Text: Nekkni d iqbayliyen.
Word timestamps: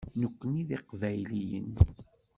Nekkni 0.21 0.61
d 0.67 0.69
iqbayliyen. 0.77 1.71